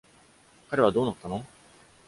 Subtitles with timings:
[0.71, 1.45] 彼はどうなったの？